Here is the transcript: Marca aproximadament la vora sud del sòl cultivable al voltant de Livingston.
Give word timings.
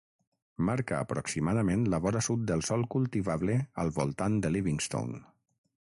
Marca 0.69 1.01
aproximadament 1.05 1.83
la 1.95 1.99
vora 2.05 2.23
sud 2.29 2.47
del 2.53 2.65
sòl 2.71 2.87
cultivable 2.97 3.59
al 3.85 3.95
voltant 4.01 4.41
de 4.47 4.57
Livingston. 4.57 5.15